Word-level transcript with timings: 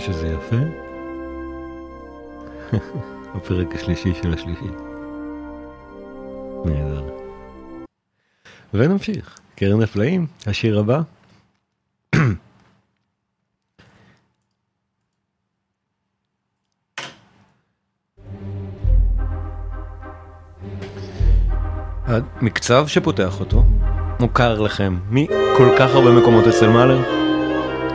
שזה 0.00 0.26
יפה. 0.28 0.56
הפרק 3.34 3.74
השלישי 3.74 4.14
של 4.22 4.34
השלישי. 4.34 4.70
נהדר. 6.64 7.08
ונמשיך. 8.74 9.38
קרן 9.56 9.82
הפלאים, 9.82 10.26
השיר 10.46 10.78
הבא. 10.78 11.00
המקצב 22.06 22.86
שפותח 22.86 23.40
אותו 23.40 23.64
מוכר 24.20 24.60
לכם 24.60 24.98
מכל 25.10 25.68
כך 25.78 25.90
הרבה 25.94 26.10
מקומות 26.10 26.46
אצל 26.46 26.68
מאלר, 26.68 27.02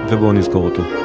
ובואו 0.09 0.33
נזכור 0.33 0.69
אותו. 0.69 1.04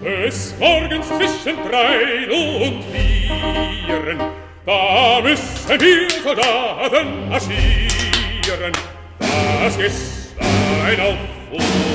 Des 0.00 0.54
Morgens 0.58 1.08
zwischen 1.08 1.56
drei 1.68 2.26
und 2.30 2.84
vieren, 2.92 4.18
da 4.66 5.20
müssen 5.22 5.80
wir 5.80 6.10
Soldaten 6.22 7.28
marschieren. 7.28 8.72
Das 9.18 9.76
ist 9.76 10.34
ein 10.38 11.00
Auf 11.00 11.18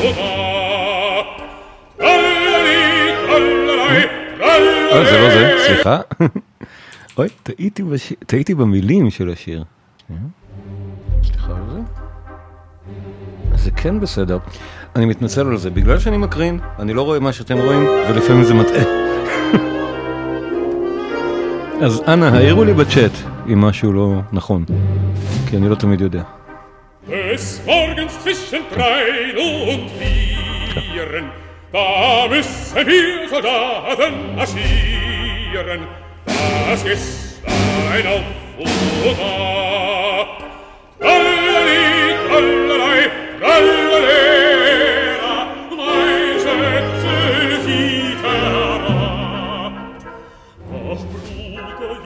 und 0.03 0.17
Ab. 0.17 1.43
Tralali, 1.97 3.13
tralalei, 3.27 4.07
אה, 4.93 5.05
זה 5.05 5.17
לא 5.19 5.29
זה. 5.29 5.57
סליחה. 5.67 6.01
אוי, 7.17 7.27
טעיתי 8.25 8.53
במילים 8.55 9.11
של 9.11 9.29
השיר. 9.29 9.63
זה 13.63 13.71
כן 13.71 13.99
בסדר. 13.99 14.37
אני 14.95 15.05
מתנצל 15.05 15.47
על 15.47 15.57
זה, 15.57 15.69
בגלל 15.69 15.99
שאני 15.99 16.17
מקרין, 16.17 16.59
אני 16.79 16.93
לא 16.93 17.01
רואה 17.01 17.19
מה 17.19 17.33
שאתם 17.33 17.57
רואים, 17.57 17.87
ולפעמים 18.09 18.43
זה 18.43 18.53
מטעה. 18.53 18.83
אז 21.85 22.01
אנא, 22.07 22.25
העירו 22.25 22.63
לי 22.63 22.73
בצ'אט 22.73 23.11
אם 23.53 23.61
משהו 23.61 23.93
לא 23.93 24.13
נכון, 24.31 24.65
כי 25.47 25.57
אני 25.57 25.69
לא 25.69 25.75
תמיד 25.75 26.01
יודע. 26.01 26.23
Das 36.67 36.81
ist 36.95 37.11
ein 37.97 38.05
Auf 38.13 38.27
und. 38.59 38.73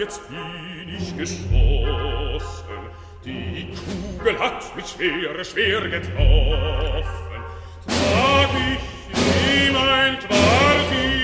jetzt 0.07 0.21
bin 0.29 0.95
ich 0.97 1.17
geschossen. 1.17 1.47
Die 3.25 3.73
Kugel 3.75 4.39
hat 4.39 4.75
mich 4.75 4.87
schwer, 4.87 5.43
schwer 5.43 5.81
getroffen. 5.81 7.41
Trag 7.85 8.49
ich 8.71 9.67
ihm 9.67 9.75
ein 9.75 10.17
Quartier, 10.19 11.16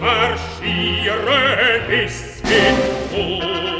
marschiere 0.00 1.80
bis 1.88 2.40
in 2.42 2.76
Tod. 3.10 3.73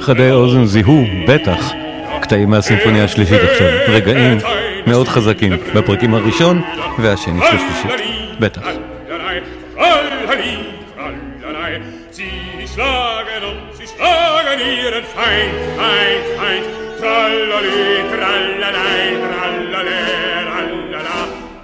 חדי 0.00 0.30
אוזן 0.30 0.64
זיהו, 0.64 1.04
בטח, 1.28 1.72
קטעים 2.20 2.50
מהסימפוניה 2.50 3.04
השלישית 3.04 3.40
עכשיו, 3.50 3.68
רגעים 3.88 4.38
מאוד 4.86 5.08
חזקים, 5.08 5.52
בפרקים 5.74 6.14
הראשון 6.14 6.62
והשני 6.98 7.40
של 7.50 7.56
השלישית, 7.56 7.90
בטח. 8.40 8.62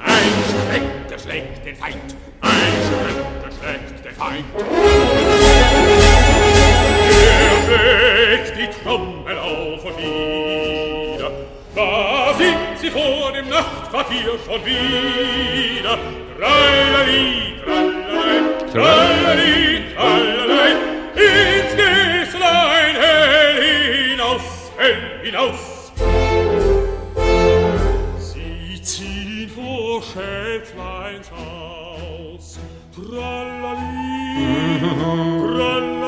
Ein 0.07 0.33
Schreck, 0.51 0.87
der 1.11 1.19
schlägt 1.19 1.67
den 1.67 1.77
Feind. 1.77 2.11
Ein 2.41 2.75
Schreck, 2.87 3.19
der 3.43 3.51
schlägt 3.57 4.05
den 4.05 4.15
Feind. 4.21 5.30
Vor 12.93 13.33
dem 13.33 13.49
Nachtquartier 13.49 14.39
schon 14.45 14.65
wieder. 14.65 15.99
Trallali, 16.39 17.55
trallalei, 17.65 18.41
trallali, 18.73 19.83
trallalei. 19.95 20.73
Ins 21.15 21.73
Gäslein 21.77 22.97
hell 22.97 23.63
hinaus, 24.11 24.73
hell 24.77 25.01
hinaus. 25.23 25.93
Sie 28.19 28.83
ziehen 28.83 29.51
vor 29.55 30.03
Schäfleins 30.03 31.31
Haus. 31.31 32.59
Trallali, 32.95 33.81
trallalei. 34.81 36.01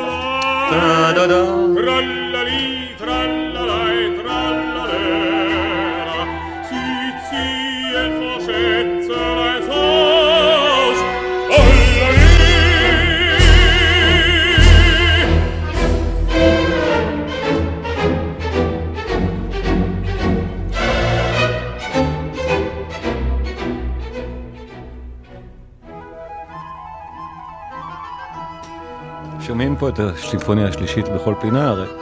Da, 1.14 2.21
פה 29.82 29.88
את 29.88 29.99
הסימפוניה 29.99 30.69
השלישית 30.69 31.08
בכל 31.08 31.34
פינה 31.40 31.69
הרי. 31.69 32.01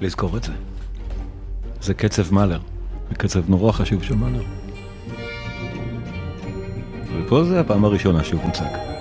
לזכור 0.00 0.36
את 0.36 0.42
זה. 0.44 0.52
זה 1.80 1.94
קצב 1.94 2.34
מאלר, 2.34 2.60
זה 3.08 3.14
קצב 3.14 3.50
נורא 3.50 3.72
חשוב 3.72 4.02
של 4.02 4.14
מאלר. 4.14 4.42
ופה 7.16 7.44
זה 7.44 7.60
הפעם 7.60 7.84
הראשונה 7.84 8.24
שהוא 8.24 8.40
מוצג. 8.44 8.96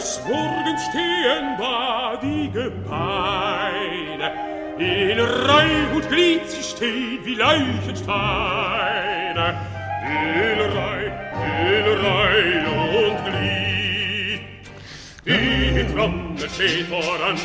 Des 0.00 0.18
Morgens 0.26 0.82
stehen 0.88 1.58
da 1.58 2.16
die 2.22 2.50
Gebeine, 2.50 4.28
in 4.78 5.18
Reih 5.20 5.94
und 5.94 6.08
Glied 6.08 6.48
sie 6.48 6.62
stehen 6.62 7.18
wie 7.26 7.34
Leichensteine. 7.34 8.83
steht 16.55 16.87
voran, 16.87 17.37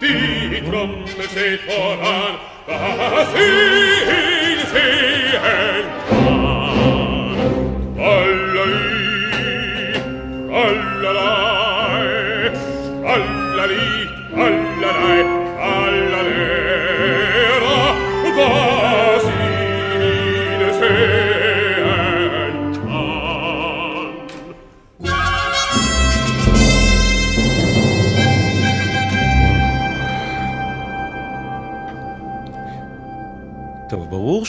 die 0.00 0.62
Trommel 0.68 1.06
steht 1.08 1.60
voran, 1.60 2.38
was 2.66 3.32
sie 3.32 4.66
sehen. 4.72 6.39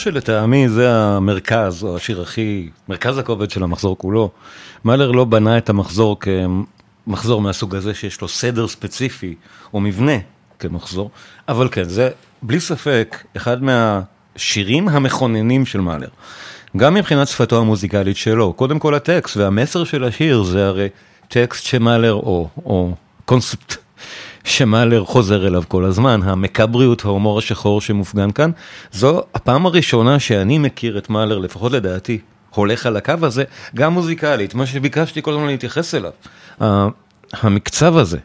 שלטעמי 0.02 0.68
זה 0.68 0.92
המרכז, 0.92 1.84
או 1.84 1.96
השיר 1.96 2.22
הכי, 2.22 2.68
מרכז 2.88 3.18
הכובד 3.18 3.50
של 3.50 3.62
המחזור 3.62 3.98
כולו. 3.98 4.30
מאלר 4.84 5.10
לא 5.10 5.24
בנה 5.24 5.58
את 5.58 5.68
המחזור 5.68 6.16
כמחזור 7.06 7.40
מהסוג 7.40 7.74
הזה 7.74 7.94
שיש 7.94 8.20
לו 8.20 8.28
סדר 8.28 8.68
ספציפי, 8.68 9.34
או 9.74 9.80
מבנה 9.80 10.12
כמחזור, 10.58 11.10
אבל 11.48 11.68
כן, 11.72 11.84
זה 11.84 12.10
בלי 12.42 12.60
ספק 12.60 13.24
אחד 13.36 13.56
מהשירים 13.62 14.88
המכוננים 14.88 15.66
של 15.66 15.80
מאלר. 15.80 16.08
גם 16.76 16.94
מבחינת 16.94 17.28
שפתו 17.28 17.60
המוזיקלית 17.60 18.16
שלו, 18.16 18.52
קודם 18.52 18.78
כל 18.78 18.94
הטקסט 18.94 19.36
והמסר 19.36 19.84
של 19.84 20.04
השיר 20.04 20.42
זה 20.42 20.66
הרי 20.66 20.88
טקסט 21.28 21.64
שמאלר, 21.64 22.12
או, 22.12 22.48
או 22.64 22.94
קונספט 23.24 23.76
שמאלר 24.44 25.04
חוזר 25.04 25.46
אליו 25.46 25.62
כל 25.68 25.84
הזמן, 25.84 26.20
המקבריות, 26.24 27.04
ההומור 27.04 27.38
השחור 27.38 27.80
שמופגן 27.80 28.30
כאן. 28.30 28.50
זו 28.92 29.22
הפעם 29.34 29.66
הראשונה 29.66 30.18
שאני 30.18 30.58
מכיר 30.58 30.98
את 30.98 31.10
מאלר, 31.10 31.38
לפחות 31.38 31.72
לדעתי, 31.72 32.18
הולך 32.54 32.86
על 32.86 32.96
הקו 32.96 33.14
הזה, 33.22 33.44
גם 33.74 33.92
מוזיקלית, 33.92 34.54
מה 34.54 34.66
שביקשתי 34.66 35.22
כל 35.22 35.32
הזמן 35.32 35.46
להתייחס 35.46 35.94
אליו. 35.94 36.12
המקצב 37.32 37.96
הזה. 37.96 38.18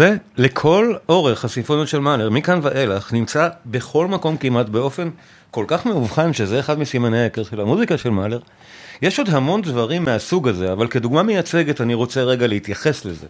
זה 0.00 0.16
לכל 0.36 0.94
אורך 1.08 1.44
הסימפוניות 1.44 1.88
של 1.88 1.98
מאלר, 1.98 2.30
מכאן 2.30 2.60
ואילך, 2.62 3.12
נמצא 3.12 3.48
בכל 3.66 4.06
מקום 4.06 4.36
כמעט 4.36 4.68
באופן 4.68 5.10
כל 5.50 5.64
כך 5.68 5.86
מאובחן, 5.86 6.32
שזה 6.32 6.60
אחד 6.60 6.78
מסימני 6.78 7.18
ההיכר 7.20 7.42
של 7.42 7.60
המוזיקה 7.60 7.98
של 7.98 8.10
מאלר. 8.10 8.38
יש 9.02 9.18
עוד 9.18 9.28
המון 9.28 9.62
דברים 9.62 10.04
מהסוג 10.04 10.48
הזה, 10.48 10.72
אבל 10.72 10.86
כדוגמה 10.86 11.22
מייצגת 11.22 11.80
אני 11.80 11.94
רוצה 11.94 12.22
רגע 12.22 12.46
להתייחס 12.46 13.04
לזה. 13.04 13.26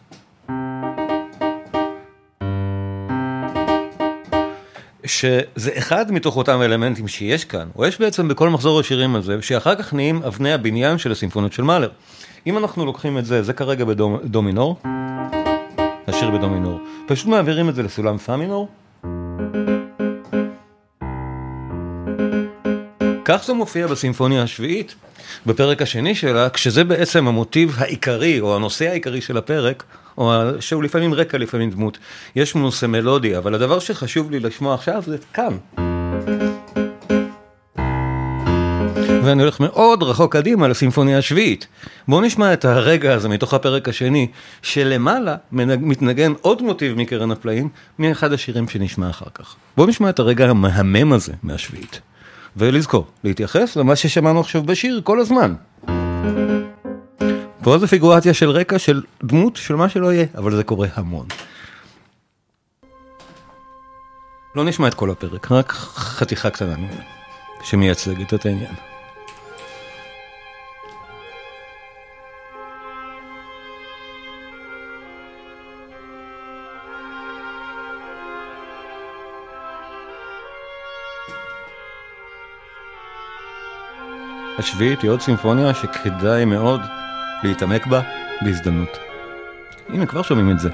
שזה 5.04 5.70
אחד 5.78 6.12
מתוך 6.12 6.36
אותם 6.36 6.62
אלמנטים 6.62 7.08
שיש 7.08 7.44
כאן, 7.44 7.68
או 7.76 7.86
יש 7.86 8.00
בעצם 8.00 8.28
בכל 8.28 8.48
מחזור 8.48 8.80
השירים 8.80 9.16
הזה, 9.16 9.42
שאחר 9.42 9.74
כך 9.74 9.94
נהיים 9.94 10.22
אבני 10.22 10.52
הבניין 10.52 10.98
של 10.98 11.12
הסימפוניות 11.12 11.52
של 11.52 11.62
מאלר. 11.62 11.88
אם 12.46 12.58
אנחנו 12.58 12.86
לוקחים 12.86 13.18
את 13.18 13.24
זה, 13.24 13.42
זה 13.42 13.52
כרגע 13.52 13.84
בדו 13.84 14.42
מינור, 14.42 14.76
השיר 16.10 16.30
בדו 16.30 16.48
מינור, 16.48 16.80
פשוט 17.06 17.26
מעבירים 17.26 17.68
את 17.68 17.74
זה 17.74 17.82
לסולם 17.82 18.18
פא 18.18 18.36
מינור. 18.36 18.68
כך 23.24 23.44
זה 23.44 23.52
מופיע 23.52 23.86
בסימפוניה 23.86 24.42
השביעית, 24.42 24.94
בפרק 25.46 25.82
השני 25.82 26.14
שלה, 26.14 26.50
כשזה 26.50 26.84
בעצם 26.84 27.28
המוטיב 27.28 27.76
העיקרי, 27.78 28.40
או 28.40 28.56
הנושא 28.56 28.88
העיקרי 28.88 29.20
של 29.20 29.36
הפרק, 29.36 29.84
או 30.18 30.32
שהוא 30.60 30.82
לפעמים 30.82 31.14
רקע, 31.14 31.38
לפעמים 31.38 31.70
דמות. 31.70 31.98
יש 32.36 32.54
נושא 32.54 32.86
מלודי, 32.86 33.36
אבל 33.36 33.54
הדבר 33.54 33.78
שחשוב 33.78 34.30
לי 34.30 34.40
לשמוע 34.40 34.74
עכשיו 34.74 35.02
זה 35.06 35.16
כאן. 35.34 35.56
ואני 39.24 39.42
הולך 39.42 39.60
מאוד 39.60 40.02
רחוק 40.02 40.32
קדימה 40.32 40.68
לסימפוניה 40.68 41.18
השביעית. 41.18 41.66
בואו 42.08 42.20
נשמע 42.20 42.52
את 42.52 42.64
הרגע 42.64 43.14
הזה 43.14 43.28
מתוך 43.28 43.54
הפרק 43.54 43.88
השני, 43.88 44.26
שלמעלה 44.62 45.36
מתנגן 45.52 46.32
עוד 46.40 46.62
מוטיב 46.62 46.96
מקרן 46.96 47.30
הפלאים, 47.30 47.68
מאחד 47.98 48.32
השירים 48.32 48.68
שנשמע 48.68 49.10
אחר 49.10 49.30
כך. 49.34 49.54
בואו 49.76 49.88
נשמע 49.88 50.10
את 50.10 50.18
הרגע 50.18 50.50
המהמם 50.50 51.12
הזה 51.12 51.32
מהשביעית. 51.42 52.00
ולזכור, 52.56 53.06
להתייחס 53.24 53.76
למה 53.76 53.96
ששמענו 53.96 54.40
עכשיו 54.40 54.62
בשיר 54.62 55.00
כל 55.04 55.20
הזמן. 55.20 55.54
פה 57.62 57.78
זה 57.78 57.86
פיגורציה 57.86 58.34
של 58.34 58.50
רקע 58.50 58.78
של 58.78 59.02
דמות 59.22 59.56
של 59.56 59.74
מה 59.74 59.88
שלא 59.88 60.12
יהיה, 60.12 60.26
אבל 60.36 60.56
זה 60.56 60.64
קורה 60.64 60.88
המון. 60.94 61.26
לא 64.54 64.64
נשמע 64.64 64.88
את 64.88 64.94
כל 64.94 65.10
הפרק, 65.10 65.52
רק 65.52 65.72
חתיכה 65.72 66.50
קטנה 66.50 66.76
שמייצגת 67.62 68.34
את 68.34 68.46
העניין. 68.46 68.74
השביעית 84.60 85.02
היא 85.02 85.10
עוד 85.10 85.20
סימפוניה 85.20 85.74
שכדאי 85.74 86.44
מאוד 86.44 86.80
להתעמק 87.42 87.86
בה 87.86 88.00
בהזדמנות. 88.42 88.98
הנה 89.88 90.06
כבר 90.06 90.22
שומעים 90.22 90.50
את 90.50 90.58
זה. 90.58 90.68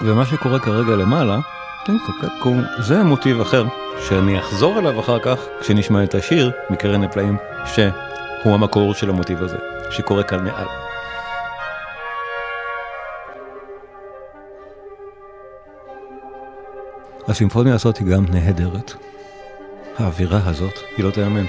ומה 0.00 0.26
שקורה 0.26 0.58
כרגע 0.58 0.96
למעלה, 0.96 1.38
זה 2.78 3.04
מוטיב 3.04 3.40
אחר, 3.40 3.64
שאני 4.08 4.38
אחזור 4.38 4.78
אליו 4.78 5.00
אחר 5.00 5.18
כך 5.18 5.38
כשנשמע 5.60 6.04
את 6.04 6.14
השיר 6.14 6.50
מקרן 6.70 7.04
הפלאים, 7.04 7.36
שהוא 7.64 8.54
המקור 8.54 8.94
של 8.94 9.10
המוטיב 9.10 9.42
הזה, 9.42 9.56
שקורה 9.90 10.22
כאן 10.22 10.44
מעל. 10.44 10.87
הסימפוניה 17.28 17.74
הזאת 17.74 17.96
היא 17.96 18.06
גם 18.06 18.26
נהדרת. 18.30 18.92
האווירה 19.98 20.40
הזאת, 20.44 20.74
היא 20.96 21.04
לא 21.04 21.10
תיאמן. 21.10 21.44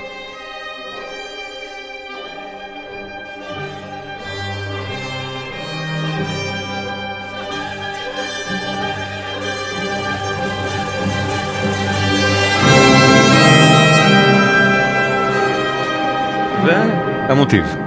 והמוטיב. 16.65 17.78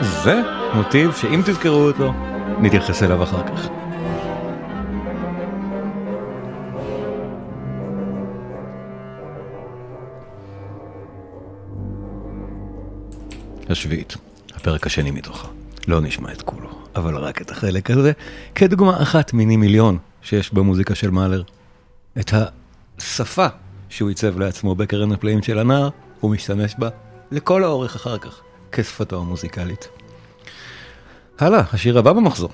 זה 0.00 0.42
מוטיב 0.74 1.12
שאם 1.12 1.42
תזכרו 1.46 1.88
אותו, 1.88 2.12
נתייחס 2.60 3.02
אליו 3.02 3.22
אחר 3.22 3.42
כך. 3.48 3.68
השביעית, 13.70 14.16
הפרק 14.54 14.86
השני 14.86 15.10
מתוכה. 15.10 15.48
לא 15.88 16.00
נשמע 16.00 16.32
את 16.32 16.42
כולו, 16.42 16.68
אבל 16.96 17.16
רק 17.16 17.42
את 17.42 17.50
החלק 17.50 17.90
הזה, 17.90 18.12
כדוגמה 18.54 19.02
אחת 19.02 19.32
מיני 19.32 19.56
מיליון 19.56 19.98
שיש 20.22 20.54
במוזיקה 20.54 20.94
של 20.94 21.10
מאלר. 21.10 21.42
את 22.20 22.32
השפה 22.98 23.46
שהוא 23.88 24.08
עיצב 24.08 24.38
לעצמו 24.38 24.74
בקרן 24.74 25.12
הפלאים 25.12 25.42
של 25.42 25.58
הנער, 25.58 25.88
הוא 26.20 26.30
משתמש 26.30 26.74
בה 26.78 26.88
לכל 27.30 27.64
האורך 27.64 27.94
אחר 27.94 28.18
כך, 28.18 28.40
כשפתו 28.72 29.20
המוזיקלית. 29.20 29.88
הלאה, 31.38 31.62
השיר 31.72 31.98
הבא 31.98 32.12
במחזור. 32.12 32.50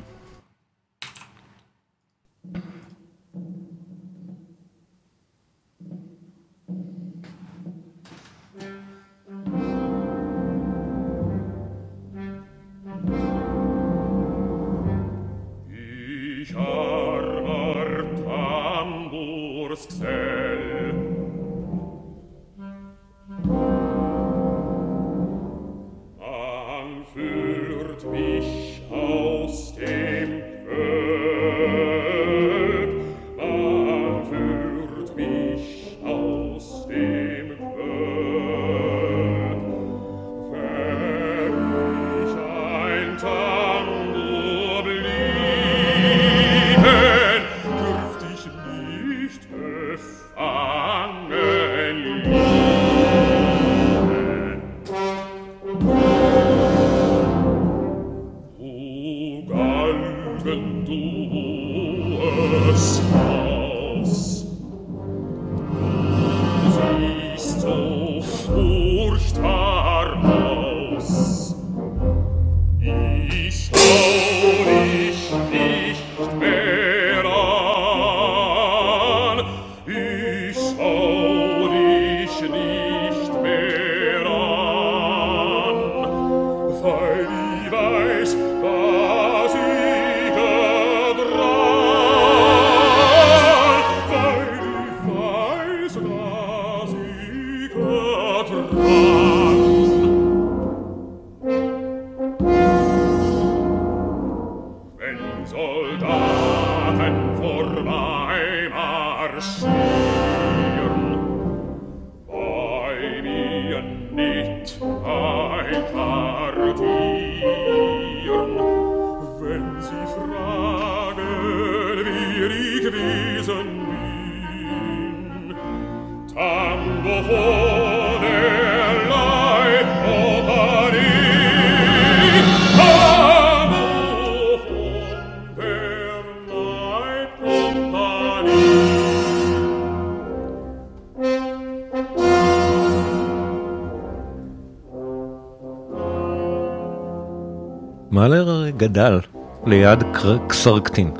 גדל 148.78 149.20
ליד 149.66 150.04
קסרקטין 150.49 151.11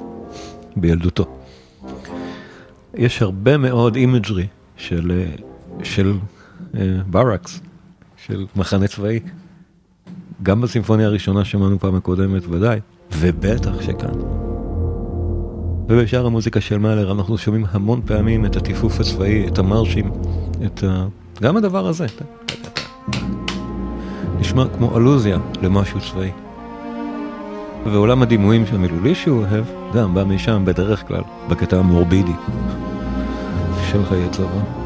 בילדותו. 0.77 1.27
יש 2.95 3.23
הרבה 3.23 3.57
מאוד 3.57 3.97
imagery 3.97 4.47
של, 4.77 5.13
אה, 5.15 5.27
של 5.85 6.15
barracks, 7.07 7.61
של 8.17 8.47
מחנה 8.57 8.87
צבאי. 8.87 9.21
גם 10.43 10.61
בסימפוניה 10.61 11.07
הראשונה 11.07 11.45
שמענו 11.45 11.79
פעם 11.79 11.95
הקודמת, 11.95 12.43
ודאי, 12.47 12.81
ובטח 13.13 13.83
שכאן. 13.83 14.21
ובשאר 15.89 16.27
המוזיקה 16.27 16.61
של 16.61 16.79
מאלר 16.79 17.13
אנחנו 17.13 17.39
שומעים 17.39 17.65
המון 17.71 18.01
פעמים 18.07 18.47
את 18.47 18.57
הטיפוף 18.57 19.01
הצבאי, 19.01 19.49
את 19.49 19.59
המארשים, 19.59 20.11
את 20.67 20.85
ה... 20.85 21.07
גם 21.43 21.57
הדבר 21.57 21.87
הזה. 21.87 22.07
נשמע 24.39 24.65
כמו 24.77 24.97
אלוזיה 24.97 25.39
למשהו 25.63 26.01
צבאי. 26.01 26.48
ועולם 27.85 28.23
הדימויים 28.23 28.65
המילולי 28.73 29.15
שהוא 29.15 29.45
אוהב, 29.45 29.65
גם 29.95 30.15
בא 30.15 30.25
משם 30.25 30.63
בדרך 30.65 31.09
כלל, 31.09 31.23
בקטע 31.49 31.77
המורבידי 31.79 32.33
של 33.91 34.05
חיי 34.05 34.29
צבא. 34.31 34.78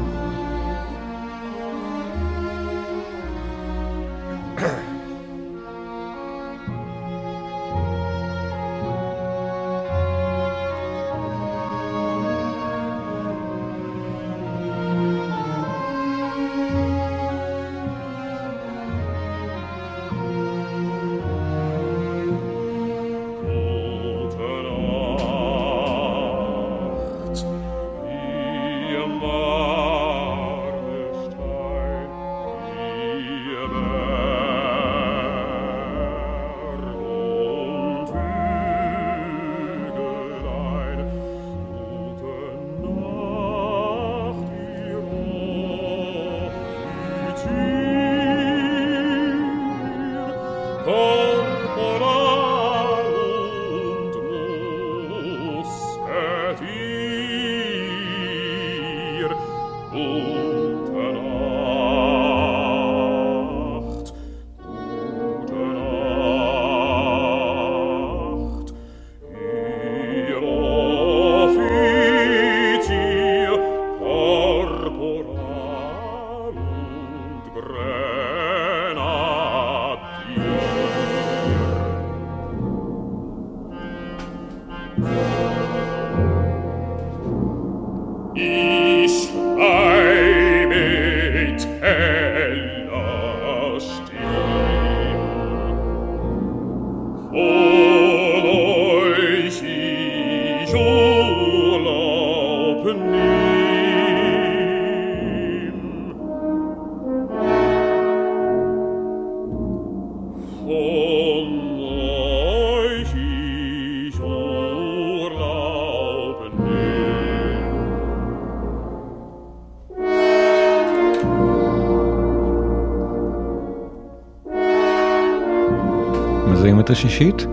השישית? 127.05 127.45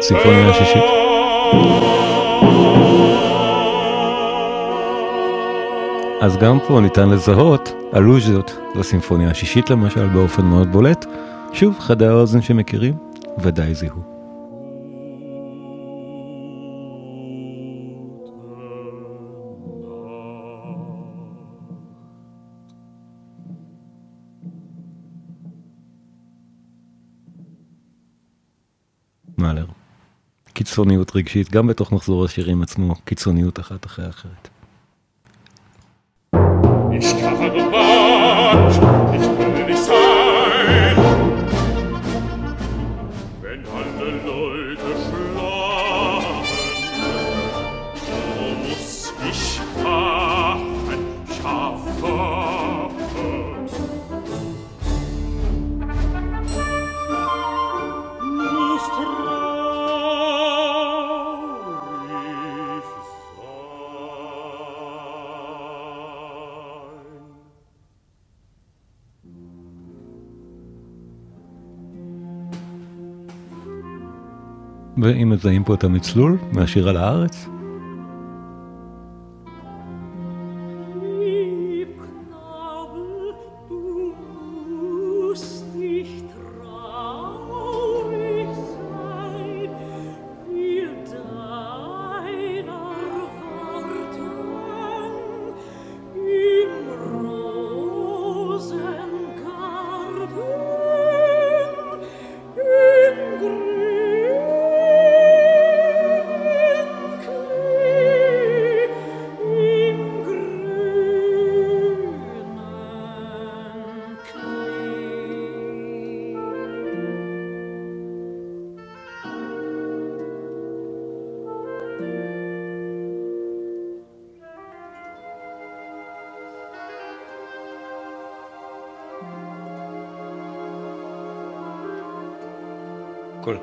סימפוניה 0.00 0.50
השישית. 0.50 0.82
אז 6.20 6.36
גם 6.36 6.58
פה 6.68 6.80
ניתן 6.80 7.08
לזהות 7.08 7.72
אלוזיות 7.96 8.58
לסימפוניה 8.74 9.30
השישית 9.30 9.70
למשל 9.70 10.06
באופן 10.06 10.42
מאוד 10.44 10.72
בולט. 10.72 11.06
שוב, 11.52 11.78
חדי 11.78 12.06
האוזן 12.06 12.42
שמכירים, 12.42 12.94
ודאי 13.38 13.74
זיהו. 13.74 14.13
קיצוניות 30.74 31.16
רגשית, 31.16 31.50
גם 31.50 31.66
בתוך 31.66 31.92
מחזור 31.92 32.24
השירים 32.24 32.62
עצמו, 32.62 32.94
קיצוניות 33.04 33.60
אחת 33.60 33.86
אחרי 33.86 34.08
אחרת. 34.08 34.48
ואם 75.04 75.30
מזהים 75.30 75.64
פה 75.64 75.74
את 75.74 75.84
המצלול 75.84 76.38
מהשיר 76.52 76.88
על 76.88 76.96
הארץ, 76.96 77.48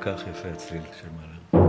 כך 0.04 0.22
יפה 0.30 0.48
הצליל 0.48 0.82
של 1.00 1.08
מאלר. 1.16 1.62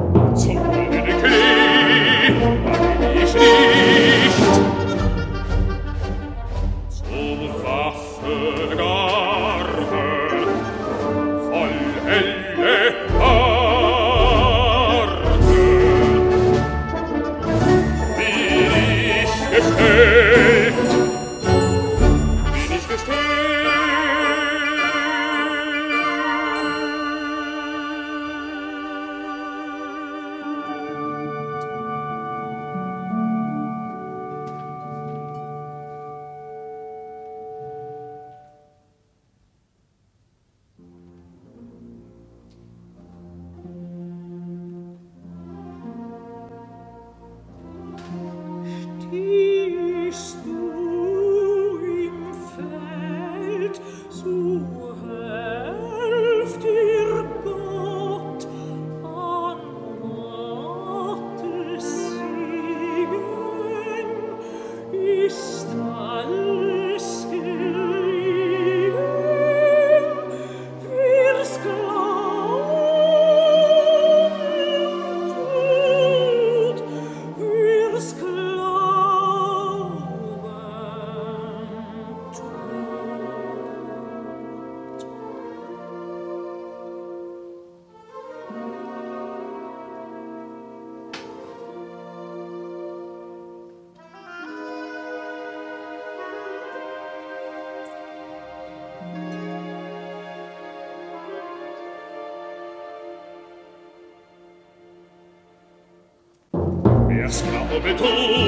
come 107.81 107.95
tu. 107.97 108.42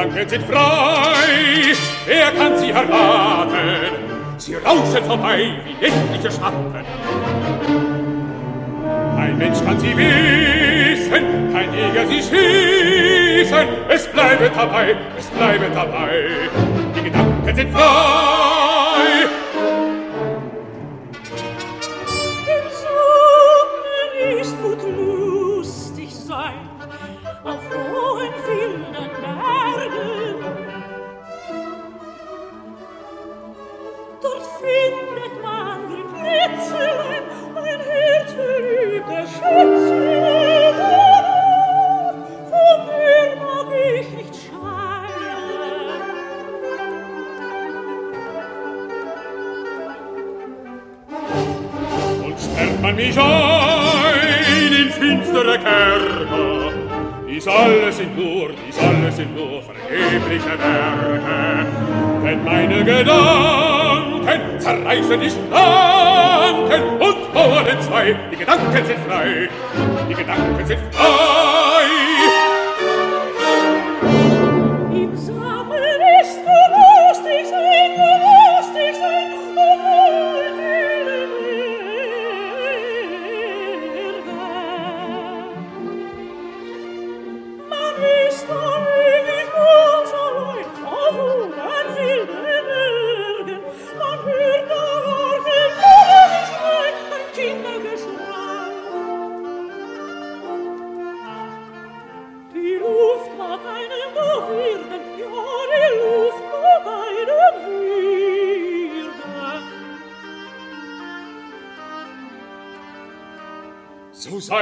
Gedanken 0.00 0.28
sind 0.30 0.44
frei, 0.46 1.74
wer 2.06 2.30
kann 2.32 2.56
sie 2.56 2.70
erraten? 2.70 3.92
Sie 4.38 4.54
rauschen 4.54 5.04
vorbei 5.06 5.52
wie 5.66 5.74
nächtliche 5.74 6.30
Schatten. 6.30 6.74
Kein 9.14 9.36
Mensch 9.36 9.58
kann 9.62 9.78
sie 9.78 9.94
wissen, 9.94 11.52
kein 11.52 11.74
Jäger 11.74 12.06
sie 12.08 12.22
schießen. 12.22 13.68
Es 13.90 14.06
bleibe 14.06 14.50
dabei, 14.54 14.96
es 15.18 15.26
bleibe 15.26 15.66
dabei. 15.74 16.30
Die 16.96 17.02
Gedanken 17.02 17.54
sind 17.54 17.70
frei, 17.70 19.28
dies 57.40 57.48
alles 57.48 57.96
sind 57.96 58.16
nur, 58.18 58.50
dies 58.66 58.78
alles 58.78 59.16
sind 59.16 59.34
nur 59.34 59.62
vergebliche 59.62 60.58
Werke. 60.58 61.66
Denn 62.22 62.44
meine 62.44 62.84
Gedanken 62.84 64.60
zerreißen 64.60 65.20
die 65.20 65.30
Schranken 65.30 66.82
und 67.00 67.34
mauern 67.34 67.66
entzwei. 67.66 68.14
Die 68.30 68.36
Gedanken 68.36 68.84
sind 68.84 68.98
frei, 69.08 69.48
die 70.08 70.14
Gedanken 70.14 70.66
sind 70.66 70.80
frei. 70.92 71.69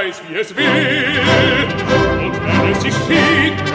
Sei's 0.09 0.21
wie 0.27 0.39
es 0.39 0.55
will, 0.55 0.65
und 2.25 2.33
wenn 2.33 2.71
es 2.71 2.81
sich 2.81 2.93
schickt, 2.93 3.69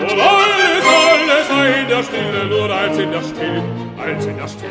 und 0.00 0.20
alles, 0.20 0.84
alles 0.86 1.48
sei 1.48 1.80
in 1.82 1.88
der 1.88 2.02
Stille, 2.02 2.46
nur 2.46 2.70
als 2.74 2.96
in 2.96 3.10
der 3.10 3.20
Still, 3.20 3.62
als 3.98 4.24
in 4.24 4.36
der 4.38 4.48
Still. 4.48 4.70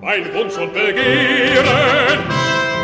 Mein 0.00 0.34
Wunsch 0.34 0.56
und 0.56 0.72
Begehren, 0.72 2.18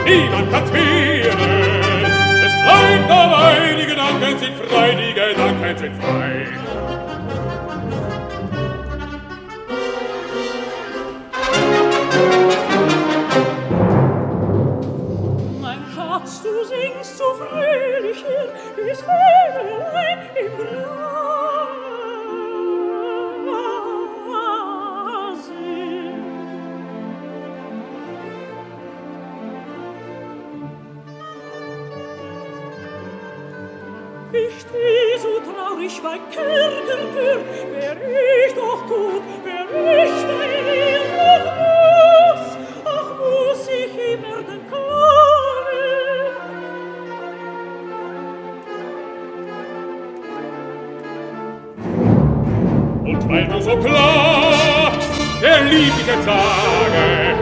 niemand 0.04 0.52
kann's 0.52 0.72
wehren, 0.72 2.04
es 2.46 2.52
bleibt 2.62 3.10
dabei, 3.10 3.74
die 3.80 3.86
Gedanken 3.86 4.38
sind 4.38 4.54
frei, 4.68 4.94
die 4.94 5.12
Gedanken 5.12 5.76
sind 5.76 5.96
frei. 6.00 6.61
Ich 34.34 34.60
steh 34.60 35.18
so 35.18 35.40
traurig 35.40 36.00
bei 36.02 36.18
Kerkertür, 36.32 37.40
wär 37.70 37.96
ich 38.46 38.54
doch 38.54 38.86
gut, 38.86 39.22
wär 39.44 40.04
ich 40.04 40.11
diese 56.02 56.16
Tage. 56.24 57.34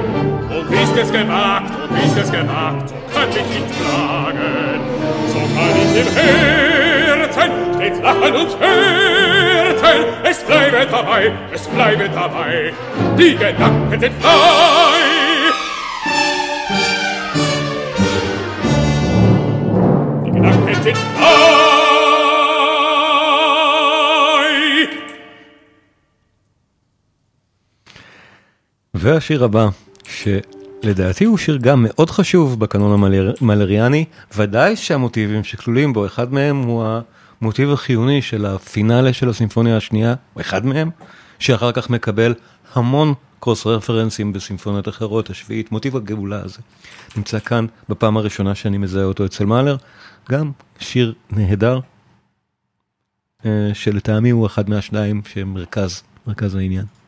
Und 0.58 0.70
bist 0.70 0.96
es 0.96 1.12
gewagt, 1.12 1.72
und 1.82 1.94
bist 1.94 2.16
es 2.16 2.30
gewagt, 2.30 2.88
so 2.88 2.94
kann 3.14 3.28
ich 3.30 3.36
nicht 3.36 3.70
klagen. 3.76 4.80
So 5.28 5.38
kann 5.38 5.76
ich 5.76 6.00
im 6.00 6.14
Herzen 6.14 7.50
stets 7.74 8.00
lachen 8.00 8.34
und 8.34 8.50
scherzen. 8.50 10.04
Es 10.24 10.38
bleibe 10.44 10.86
dabei, 10.90 11.32
es 11.52 11.66
bleibe 11.68 12.08
dabei, 12.08 12.72
die 13.18 13.36
Gedanken 13.36 14.00
sind 14.00 14.22
frei. 14.22 14.30
Die 20.24 20.30
Gedanken 20.30 20.82
sind 20.82 20.96
frei. 20.96 21.69
והשיר 29.02 29.44
הבא, 29.44 29.68
שלדעתי 30.04 31.24
הוא 31.24 31.38
שיר 31.38 31.56
גם 31.56 31.86
מאוד 31.88 32.10
חשוב 32.10 32.60
בקנון 32.60 33.04
המלריאני, 33.40 34.04
ודאי 34.36 34.76
שהמוטיבים 34.76 35.44
שכלולים 35.44 35.92
בו, 35.92 36.06
אחד 36.06 36.32
מהם 36.32 36.56
הוא 36.56 36.84
המוטיב 37.40 37.72
החיוני 37.72 38.22
של 38.22 38.46
הפינאלה 38.46 39.12
של 39.12 39.28
הסימפוניה 39.28 39.76
השנייה, 39.76 40.14
או 40.36 40.40
אחד 40.40 40.66
מהם, 40.66 40.90
שאחר 41.38 41.72
כך 41.72 41.90
מקבל 41.90 42.34
המון 42.74 43.14
קרוס 43.40 43.66
רפרנסים 43.66 44.32
בסימפוניות 44.32 44.88
אחרות, 44.88 45.30
השביעית, 45.30 45.72
מוטיב 45.72 45.96
הגאולה 45.96 46.40
הזה. 46.44 46.58
נמצא 47.16 47.38
כאן 47.38 47.66
בפעם 47.88 48.16
הראשונה 48.16 48.54
שאני 48.54 48.78
מזהה 48.78 49.04
אותו 49.04 49.24
אצל 49.24 49.44
מאלר, 49.44 49.76
גם 50.30 50.50
שיר 50.78 51.14
נהדר, 51.30 51.80
אה, 53.46 53.70
שלטעמי 53.74 54.30
הוא 54.30 54.46
אחד 54.46 54.70
מהשניים 54.70 55.22
שהם 55.32 55.54
מרכז, 55.54 56.02
מרכז 56.26 56.54
העניין. 56.54 56.99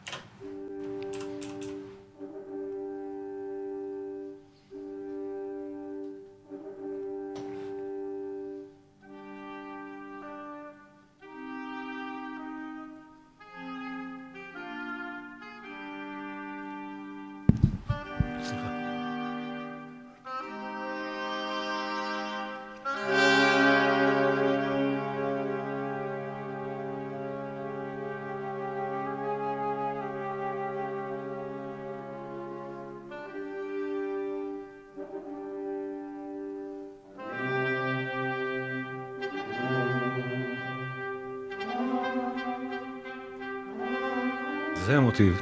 זה 44.93 44.99
המוטיב, 44.99 45.41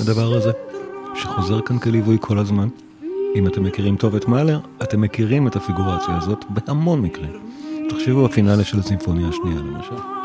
הדבר 0.00 0.34
הזה, 0.34 0.50
שחוזר 1.14 1.60
כאן 1.60 1.78
כליווי 1.78 2.16
כל 2.20 2.38
הזמן. 2.38 2.68
אם 3.34 3.46
אתם 3.46 3.62
מכירים 3.62 3.96
טוב 3.96 4.14
את 4.14 4.28
מאלר, 4.28 4.58
אתם 4.82 5.00
מכירים 5.00 5.48
את 5.48 5.56
הפיגורציה 5.56 6.16
הזאת 6.16 6.44
בהמון 6.48 7.02
מקרים. 7.02 7.30
תחשבו 7.88 8.24
בפינאלה 8.24 8.64
של 8.64 8.78
הסימפוניה 8.78 9.28
השנייה 9.28 9.60
למשל. 9.60 10.15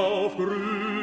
auf 0.00 0.36
grün. 0.36 0.99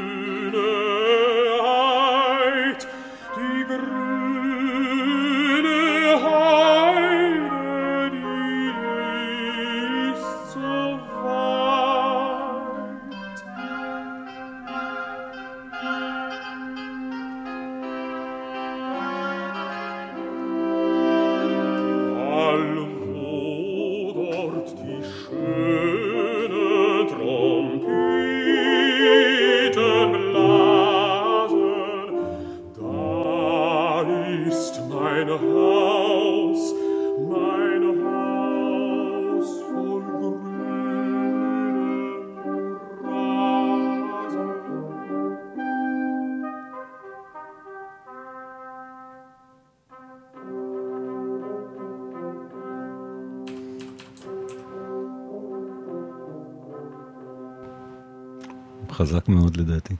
חזק 59.07 59.29
מאוד 59.29 59.57
לדעתי. 59.57 59.95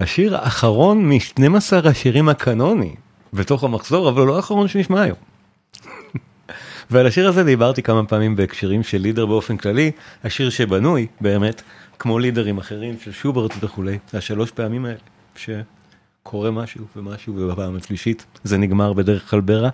והשיר 0.00 0.36
האחרון 0.36 1.08
מ-12 1.08 1.88
השירים 1.88 2.28
הקנוני 2.28 2.94
בתוך 3.32 3.64
המחזור, 3.64 4.08
אבל 4.08 4.26
לא 4.26 4.36
האחרון 4.36 4.68
שנשמע 4.68 5.02
היום. 5.02 5.16
ועל 6.90 7.06
השיר 7.06 7.28
הזה 7.28 7.44
דיברתי 7.44 7.82
כמה 7.82 8.04
פעמים 8.04 8.36
בהקשרים 8.36 8.82
של 8.82 8.98
לידר 8.98 9.26
באופן 9.26 9.56
כללי, 9.56 9.90
השיר 10.24 10.50
שבנוי 10.50 11.06
באמת, 11.20 11.62
כמו 11.98 12.18
לידרים 12.18 12.58
אחרים 12.58 12.96
של 13.04 13.12
שוברט 13.12 13.52
וכולי, 13.60 13.98
השלוש 14.12 14.50
פעמים 14.50 14.84
האלה, 14.84 14.98
שקורה 15.36 16.50
משהו 16.50 16.84
ומשהו 16.96 17.34
ובפעם 17.36 17.76
השלישית 17.76 18.26
זה 18.44 18.58
נגמר 18.58 18.92
בדרך 18.92 19.30
כלל 19.30 19.40
ברע. 19.40 19.70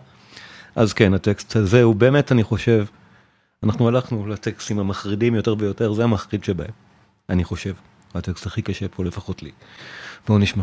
אז 0.76 0.92
כן, 0.92 1.14
הטקסט 1.14 1.56
הזה 1.56 1.82
הוא 1.82 1.94
באמת, 1.94 2.32
אני 2.32 2.42
חושב, 2.42 2.84
אנחנו 3.64 3.88
הלכנו 3.88 4.26
לטקסטים 4.26 4.78
המחרידים 4.78 5.34
יותר 5.34 5.54
ויותר, 5.58 5.92
זה 5.92 6.04
המחריד 6.04 6.44
שבהם, 6.44 6.70
אני 7.28 7.44
חושב. 7.44 7.74
הטקסט 8.14 8.46
הכי 8.46 8.62
קשה 8.62 8.88
פה 8.88 9.04
לפחות 9.04 9.42
לי. 9.42 9.50
בואו 10.28 10.38
נשמע. 10.38 10.62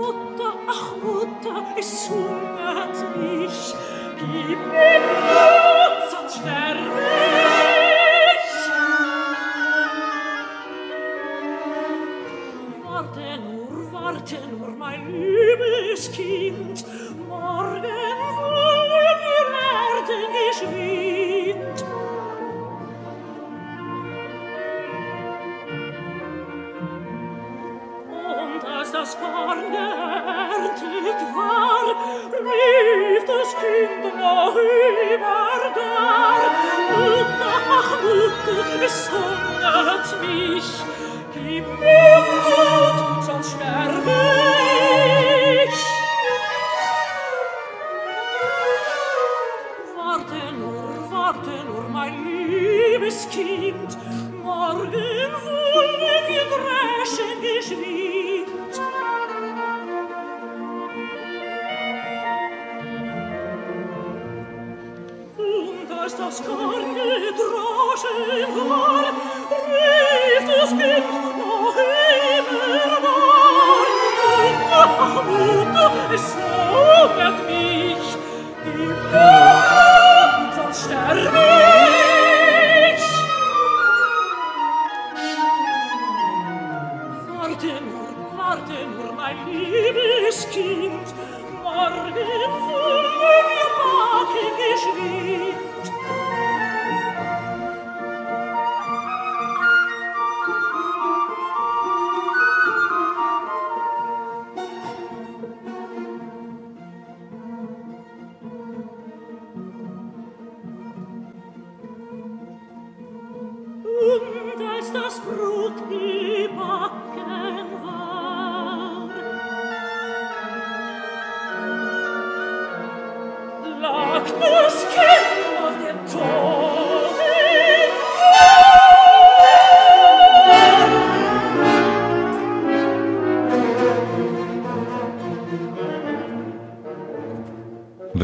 Mutter, 0.00 0.52
ach 0.72 0.86
Mutter, 1.02 1.58
es 1.80 1.92
hungert 2.10 2.98
mich. 3.20 3.60
Gib 4.18 4.60
mir 4.72 5.55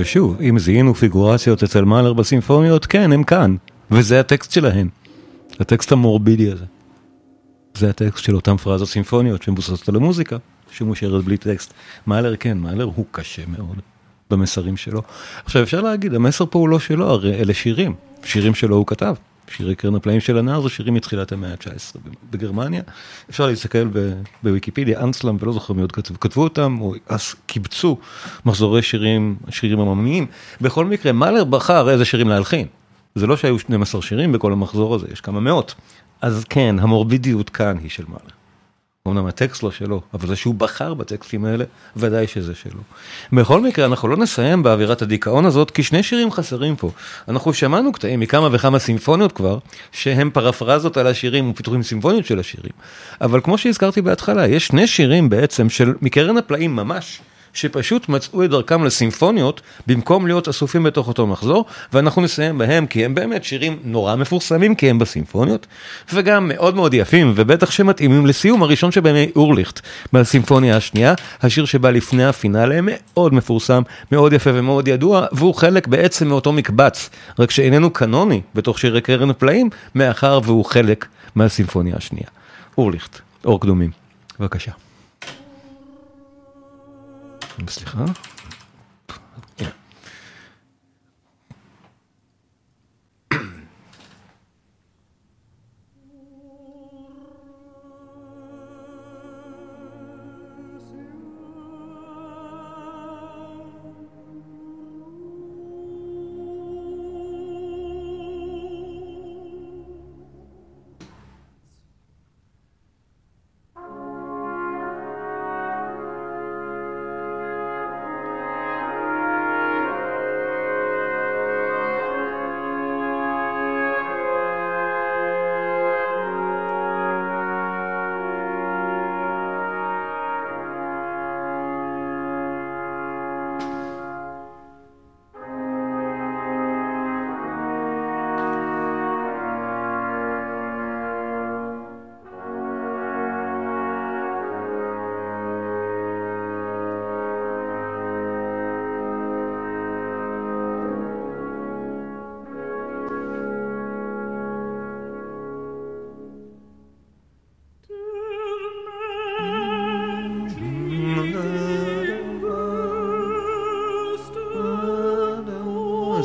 ושוב, 0.03 0.40
אם 0.40 0.59
זיהינו 0.59 0.94
פיגורציות 0.94 1.62
אצל 1.62 1.84
מאלר 1.84 2.12
בסימפוניות, 2.12 2.86
כן, 2.86 3.12
הם 3.12 3.24
כאן, 3.24 3.57
וזה 3.90 4.20
הטקסט 4.20 4.50
שלהם. 4.50 4.88
הטקסט 5.61 5.92
המורבידי 5.92 6.53
הזה. 6.53 6.64
זה 7.74 7.90
הטקסט 7.90 8.24
של 8.24 8.34
אותן 8.34 8.57
פרזות 8.57 8.88
סימפוניות 8.88 9.42
שמבוססות 9.42 9.88
על 9.88 9.96
המוזיקה, 9.96 10.36
שמושרת 10.70 11.24
בלי 11.24 11.36
טקסט. 11.36 11.74
מאלר 12.07 12.36
כן, 12.36 12.59
מאלר 12.59 12.84
הוא 12.84 13.05
קשה 13.11 13.42
מאוד 13.48 13.91
במסרים 14.30 14.76
שלו. 14.76 15.02
עכשיו 15.44 15.62
אפשר 15.62 15.80
להגיד, 15.80 16.14
המסר 16.14 16.44
פה 16.50 16.58
הוא 16.58 16.68
לא 16.68 16.78
שלו, 16.78 17.10
הרי 17.10 17.34
אלה 17.34 17.54
שירים, 17.54 17.94
שירים 18.24 18.54
שלו 18.54 18.76
הוא 18.76 18.86
כתב. 18.86 19.14
שירי 19.56 19.74
קרן 19.74 19.94
הפלאים 19.94 20.20
של 20.20 20.38
הנער 20.38 20.60
זה 20.60 20.68
שירים 20.68 20.94
מתחילת 20.94 21.32
המאה 21.32 21.50
ה-19 21.50 21.98
בגרמניה. 22.30 22.82
אפשר 23.30 23.46
להסתכל 23.46 23.88
בוויקיפדיה, 24.42 25.00
אנסלם 25.00 25.36
ולא 25.40 25.52
זוכר 25.52 25.74
מי 25.74 25.82
עוד 25.82 25.92
כתבו, 25.92 26.20
כתבו 26.20 26.42
אותם, 26.42 26.78
או 26.80 26.94
אז 27.08 27.34
קיבצו 27.46 27.96
מחזורי 28.46 28.82
שירים, 28.82 29.36
שירים 29.50 29.80
עממיים. 29.80 30.26
בכל 30.60 30.84
מקרה, 30.84 31.12
מאלר 31.12 31.44
בחר 31.44 31.90
איזה 31.90 32.04
שירים 32.04 32.28
להלחין. 32.28 32.66
זה 33.14 33.26
לא 33.26 33.36
שהיו 33.36 33.58
12 33.58 34.02
שירים 34.02 34.32
בכל 34.32 34.52
המחזור 34.52 34.94
הזה, 34.94 35.06
יש 35.12 35.20
כמה 35.20 35.40
מאות. 35.40 35.74
אז 36.20 36.44
כן, 36.48 36.76
המורבידיות 36.78 37.50
כאן 37.50 37.78
היא 37.82 37.90
של 37.90 38.04
מאלר. 38.08 38.41
אמנם 39.09 39.26
הטקסט 39.26 39.62
לא 39.62 39.70
שלו, 39.70 40.00
אבל 40.14 40.28
זה 40.28 40.36
שהוא 40.36 40.55
בחר 40.55 40.94
בטקסטים 40.94 41.44
האלה, 41.44 41.64
ודאי 41.96 42.26
שזה 42.26 42.55
שלו. 42.55 42.80
בכל 43.32 43.61
מקרה, 43.61 43.86
אנחנו 43.86 44.09
לא 44.09 44.16
נסיים 44.16 44.62
באווירת 44.62 45.03
הדיכאון 45.03 45.44
הזאת, 45.44 45.70
כי 45.70 45.82
שני 45.82 46.03
שירים 46.03 46.30
חסרים 46.30 46.76
פה. 46.76 46.90
אנחנו 47.28 47.55
שמענו 47.55 47.92
קטעים 47.92 48.20
מכמה 48.20 48.48
וכמה 48.53 48.78
סימפוניות 48.78 49.32
כבר, 49.32 49.59
שהם 49.92 50.30
פרפרזות 50.30 50.96
על 50.96 51.07
השירים 51.07 51.50
ופיתוחים 51.50 51.82
סימפוניות 51.82 52.26
של 52.26 52.38
השירים. 52.38 52.72
אבל 53.20 53.40
כמו 53.40 53.59
שהזכרתי 53.59 54.03
בהתחלה, 54.03 54.48
יש 54.48 54.66
שני 54.66 54.86
שירים 54.86 55.28
בעצם 55.28 55.70
של 55.70 55.94
מקרן 56.03 56.36
הפלאים 56.36 56.76
ממש. 56.76 57.20
שפשוט 57.55 58.09
מצאו 58.09 58.44
את 58.44 58.50
דרכם 58.50 58.84
לסימפוניות 58.84 59.61
במקום 59.86 60.26
להיות 60.26 60.48
אסופים 60.48 60.82
בתוך 60.82 61.09
אותו 61.09 61.26
מחזור, 61.26 61.64
ואנחנו 61.92 62.22
נסיים 62.22 62.59
בהם 62.59 62.86
כי 62.86 63.05
הם 63.05 63.14
באמת 63.14 63.44
שירים 63.44 63.78
נורא 63.84 64.16
מפורסמים 64.16 64.74
כי 64.74 64.90
הם 64.90 64.98
בסימפוניות, 64.98 65.66
וגם 66.12 66.48
מאוד 66.48 66.74
מאוד 66.74 66.94
יפים, 66.94 67.32
ובטח 67.36 67.70
שמתאימים 67.70 68.26
לסיום 68.26 68.62
הראשון 68.62 68.92
שבהם 68.92 69.16
אורליכט 69.36 69.80
בסימפוניה 70.12 70.76
השנייה, 70.76 71.14
השיר 71.42 71.64
שבא 71.64 71.90
לפני 71.90 72.24
הפינאלה, 72.24 72.78
מאוד 72.82 73.34
מפורסם, 73.34 73.82
מאוד 74.12 74.32
יפה 74.32 74.50
ומאוד 74.55 74.88
ידוע, 74.88 75.26
והוא 75.32 75.55
חלק 75.55 75.86
בעצם 75.86 76.28
מאותו 76.28 76.53
מקבץ, 76.53 77.11
רק 77.38 77.50
שאיננו 77.50 77.90
קנוני 77.90 78.40
בתוך 78.55 78.78
שירי 78.78 79.00
קרן 79.00 79.30
הפלאים, 79.30 79.70
מאחר 79.94 80.40
והוא 80.44 80.64
חלק 80.64 81.07
מהסימפוניה 81.34 81.96
השנייה. 81.96 82.26
אורליכט, 82.78 83.20
אור 83.44 83.61
קדומים, 83.61 83.90
בבקשה. 84.40 84.82
סליחה. 87.68 88.04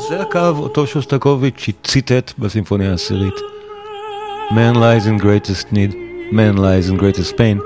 זה 0.09 0.21
הקו 0.21 0.51
אותו 0.57 0.87
שוסטקוביץ' 0.87 1.69
ציטט 1.83 2.33
בסימפוניה 2.39 2.91
העשירית. 2.91 3.33
Man 4.49 4.75
lies 4.75 5.05
in 5.05 5.23
greatest 5.23 5.73
need, 5.73 5.93
man 6.31 6.57
lies 6.57 6.89
in 6.91 6.97
greatest 7.01 7.31
pain. 7.31 7.61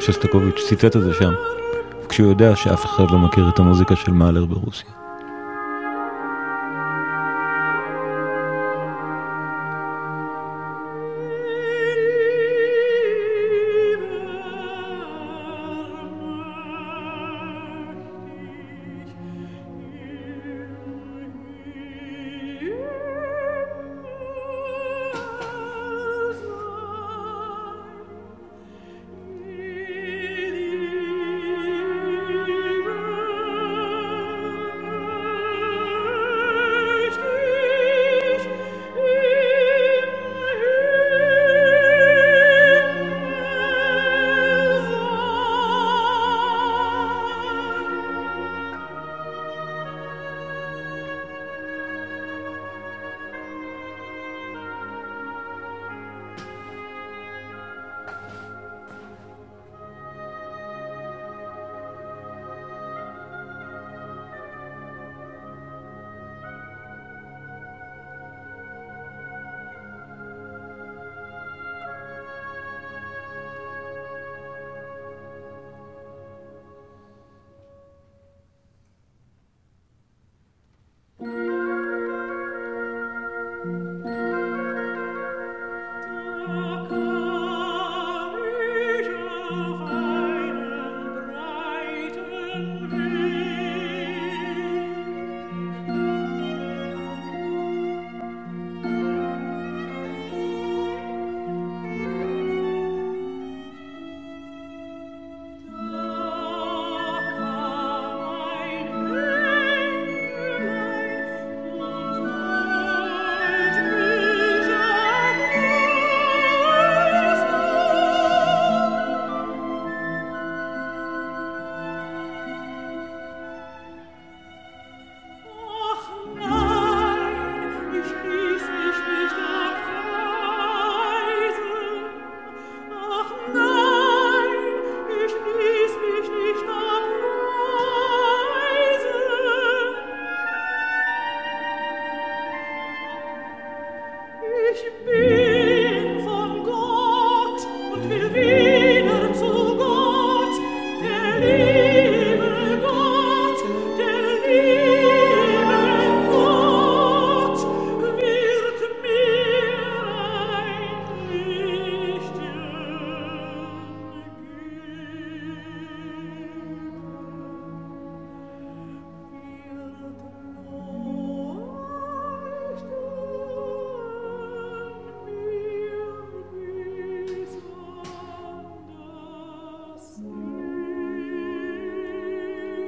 שוסטקוביץ' 0.00 0.60
ציטט 0.68 0.96
את 0.96 1.02
זה 1.02 1.14
שם, 1.18 1.32
כשהוא 2.08 2.28
יודע 2.28 2.56
שאף 2.56 2.84
אחד 2.84 3.10
לא 3.10 3.18
מכיר 3.18 3.48
את 3.48 3.58
המוזיקה 3.58 3.96
של 3.96 4.12
מאלר 4.12 4.44
ברוסיה. 4.44 5.03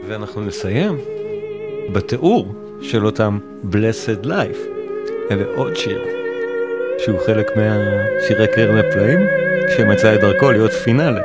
ואנחנו 0.09 0.41
נסיים 0.41 0.99
בתיאור 1.93 2.55
של 2.83 3.07
אותם 3.07 3.39
Blessed 3.73 4.27
Life. 4.27 4.77
ועוד 5.31 5.77
שיר, 5.77 6.05
שהוא 6.99 7.19
חלק 7.27 7.47
מהשירי 7.57 8.47
קרן 8.55 8.79
הפלאים, 8.79 9.21
שמצא 9.77 10.15
את 10.15 10.21
דרכו 10.21 10.51
להיות 10.53 10.73
פינאלה 10.73 11.21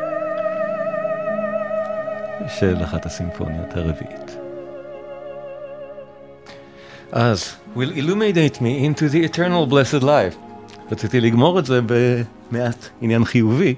של 2.60 2.76
אחת 2.84 3.06
הסימפוניות 3.06 3.68
הרביעית. 3.72 4.38
אז, 7.12 7.56
will 7.76 7.80
illuminate 7.80 8.58
me 8.58 8.86
into 8.86 9.14
the 9.14 9.34
eternal 9.34 9.72
blessed 9.72 10.04
life. 10.04 10.38
רציתי 10.92 11.22
לגמור 11.22 11.60
את 11.60 11.66
זה 11.66 11.80
במעט 11.86 12.90
עניין 13.02 13.26
חיובי. 13.26 13.76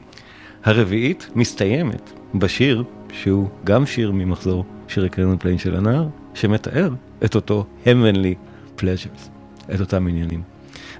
הרביעית 0.64 1.30
מסתיימת 1.36 2.12
בשיר 2.36 2.84
שהוא 3.12 3.50
גם 3.64 3.86
שיר 3.86 4.12
ממחזור 4.12 4.66
שירי 4.94 5.10
קרן 5.10 5.34
הפלאים 5.34 5.60
של 5.60 5.76
הנער, 5.76 6.08
שמתאר 6.34 6.90
את 7.26 7.36
אותו 7.36 7.66
heavenly 7.86 8.36
pleasures, 8.80 9.30
את 9.76 9.80
אותם 9.80 10.08
עניינים. 10.08 10.42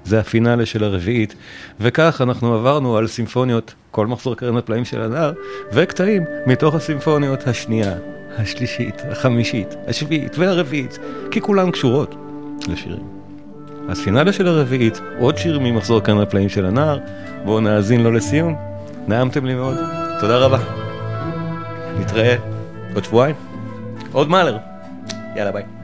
זה 0.04 0.20
הפינאלה 0.20 0.66
של 0.66 0.84
הרביעית, 0.84 1.34
וכך 1.80 2.20
אנחנו 2.20 2.54
עברנו 2.54 2.96
על 2.96 3.06
סימפוניות, 3.06 3.74
כל 3.90 4.06
מחזור 4.06 4.36
קרן 4.36 4.56
הפלאים 4.56 4.84
של 4.84 5.00
הנער, 5.00 5.32
וקטעים 5.72 6.22
מתוך 6.46 6.74
הסימפוניות 6.74 7.46
השנייה, 7.46 7.94
השלישית, 8.38 9.02
החמישית, 9.10 9.74
השביעית 9.86 10.38
והרביעית, 10.38 10.98
כי 11.30 11.40
כולן 11.40 11.70
קשורות 11.70 12.14
לשירים. 12.68 13.02
אז 13.88 14.00
פינאלה 14.00 14.32
של 14.32 14.46
הרביעית, 14.46 15.00
עוד 15.18 15.38
שיר 15.38 15.58
ממחזור 15.58 16.00
קרן 16.00 16.20
הפלאים 16.20 16.48
של 16.48 16.66
הנער, 16.66 16.98
בואו 17.44 17.60
נאזין 17.60 18.02
לו 18.02 18.12
לסיום. 18.12 18.56
נעמתם 19.08 19.46
לי 19.46 19.54
מאוד, 19.54 19.76
תודה 20.20 20.38
רבה. 20.38 20.58
נתראה 22.00 22.36
עוד 22.94 23.04
שבועיים. 23.04 23.53
עוד 24.14 24.28
מאלר. 24.28 24.58
יאללה 25.36 25.52
ביי. 25.52 25.83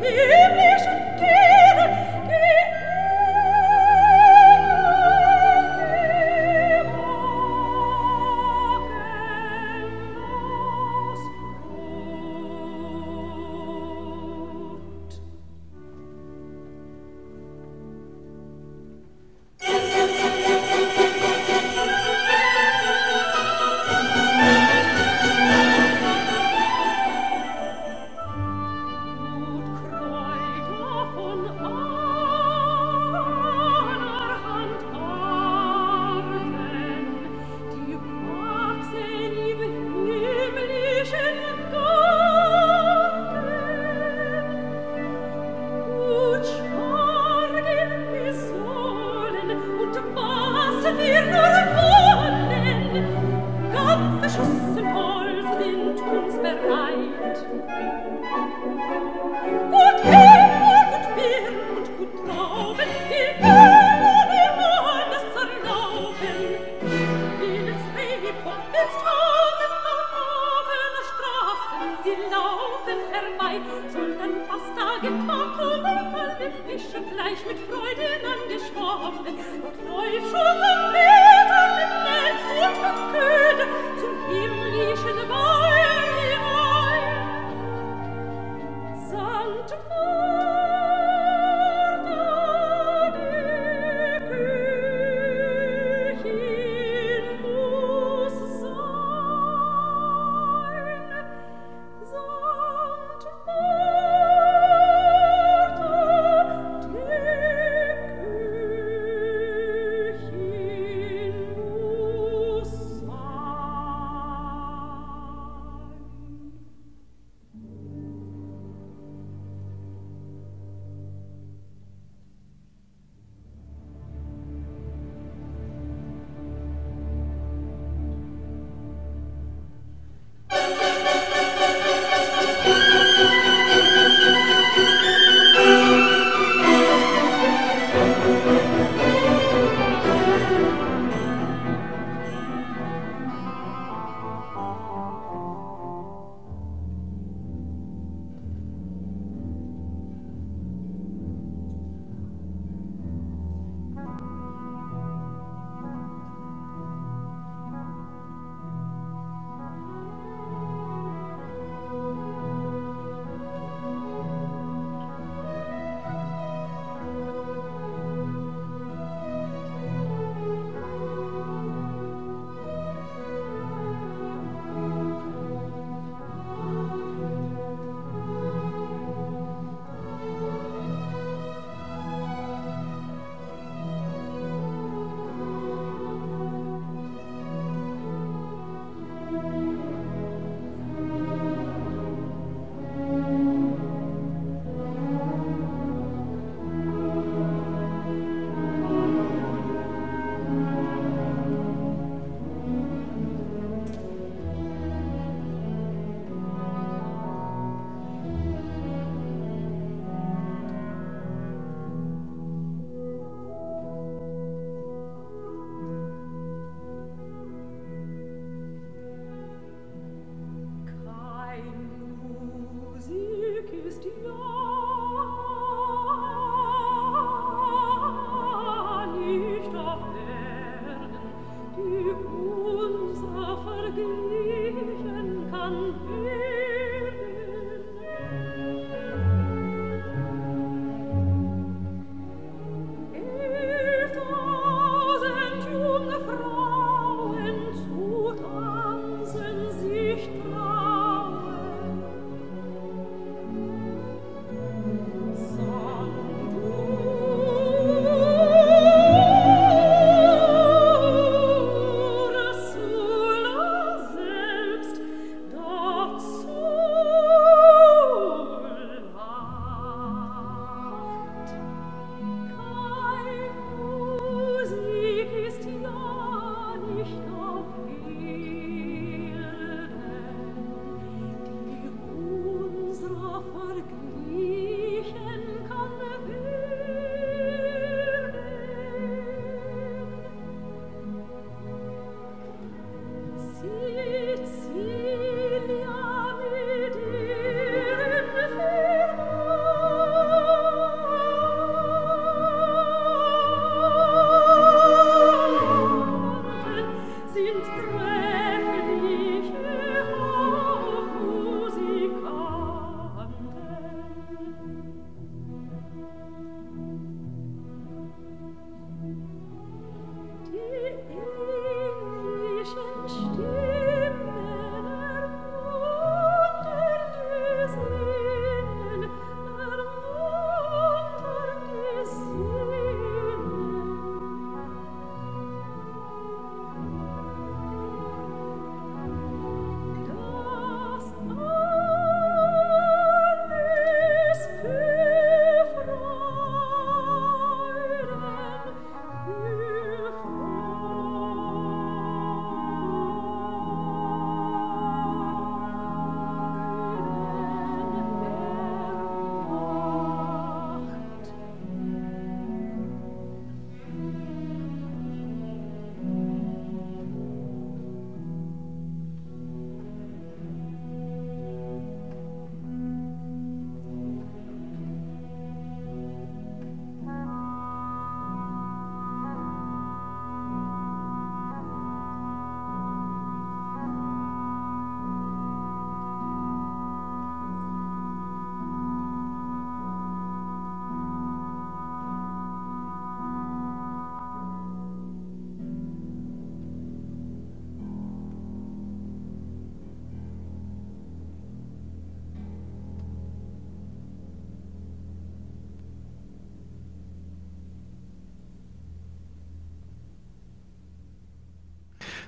here. 0.00 0.38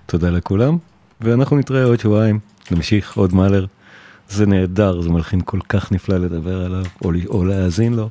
תודה 0.06 0.30
לכולם, 0.30 0.78
ואנחנו 1.20 1.58
נתראה 1.58 1.84
עוד 1.84 2.00
שבועיים, 2.00 2.38
נמשיך 2.70 3.16
עוד 3.16 3.34
מאלר. 3.34 3.66
זה 4.28 4.46
נהדר, 4.46 5.00
זה 5.00 5.10
מלחין 5.10 5.40
כל 5.44 5.60
כך 5.68 5.92
נפלא 5.92 6.18
לדבר 6.18 6.64
עליו, 6.64 6.84
או, 7.04 7.10
או 7.28 7.44
להאזין 7.44 7.94
לו. 7.94 8.08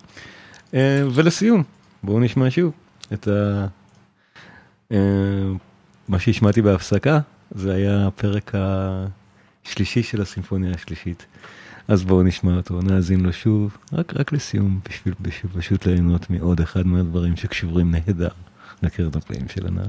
אה, 0.73 1.03
ולסיום, 1.13 1.63
בואו 2.03 2.19
נשמע 2.19 2.49
שוב 2.49 2.73
את 3.13 3.27
ה... 3.27 3.67
אה, 4.91 4.97
מה 6.07 6.19
שהשמעתי 6.19 6.61
בהפסקה, 6.61 7.19
זה 7.51 7.73
היה 7.73 8.07
הפרק 8.07 8.51
השלישי 8.55 10.03
של 10.03 10.21
הסימפוניה 10.21 10.71
השלישית. 10.75 11.25
אז 11.87 12.03
בואו 12.03 12.23
נשמע 12.23 12.55
אותו, 12.57 12.81
נאזין 12.81 13.19
לו 13.19 13.33
שוב, 13.33 13.77
רק, 13.93 14.13
רק 14.15 14.31
לסיום, 14.31 14.79
בשביל, 14.89 15.13
בשביל 15.21 15.51
פשוט 15.57 15.85
ליהנות 15.85 16.29
מעוד 16.29 16.61
אחד 16.61 16.87
מהדברים 16.87 17.35
שקשורים 17.35 17.91
נהדר 17.91 18.29
לקרן 18.83 19.09
הפלאים 19.15 19.47
של 19.49 19.67
הנער. 19.67 19.87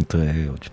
נתראה 0.00 0.48
עוד 0.48 0.64